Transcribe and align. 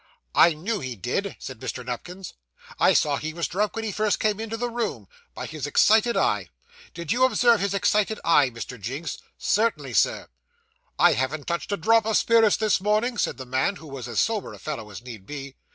'I 0.33 0.53
knew 0.55 0.79
he 0.79 0.95
did,' 0.95 1.35
said 1.37 1.59
Mr. 1.59 1.85
Nupkins. 1.85 2.33
'I 2.79 2.93
saw 2.95 3.17
he 3.17 3.35
was 3.35 3.47
drunk 3.47 3.75
when 3.75 3.85
he 3.85 3.91
first 3.91 4.19
came 4.19 4.39
into 4.39 4.57
the 4.57 4.71
room, 4.71 5.07
by 5.35 5.45
his 5.45 5.67
excited 5.67 6.17
eye. 6.17 6.49
Did 6.95 7.11
you 7.11 7.23
observe 7.23 7.59
his 7.59 7.75
excited 7.75 8.19
eye, 8.25 8.49
Mr. 8.49 8.81
Jinks?' 8.81 9.19
'Certainly, 9.37 9.93
Sir.' 9.93 10.27
'I 10.97 11.13
haven't 11.13 11.45
touched 11.45 11.71
a 11.71 11.77
drop 11.77 12.07
of 12.07 12.17
spirits 12.17 12.57
this 12.57 12.81
morning,' 12.81 13.19
said 13.19 13.37
the 13.37 13.45
man, 13.45 13.75
who 13.75 13.85
was 13.85 14.07
as 14.07 14.19
sober 14.19 14.53
a 14.53 14.57
fellow 14.57 14.89
as 14.89 15.03
need 15.03 15.27
be. 15.27 15.55